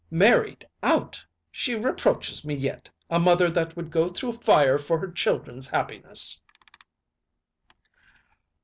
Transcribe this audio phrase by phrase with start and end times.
[0.09, 1.23] "Married out!
[1.51, 6.41] She reproaches me yet a mother that would go through fire for her children's happiness!"